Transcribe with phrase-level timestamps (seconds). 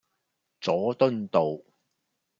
[0.59, 1.61] 佐敦道